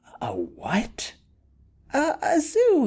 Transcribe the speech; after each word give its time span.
"A 0.19 0.33
WHAT?" 0.35 1.13
"A 1.93 2.39
ZOO!! 2.41 2.79